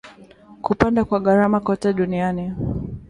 [0.61, 2.53] kupanda kwa gharama kote duniani